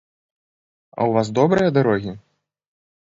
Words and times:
А 0.97 0.97
ў 1.09 1.17
вас 1.19 1.27
добрыя 1.41 1.69
дарогі? 1.79 2.11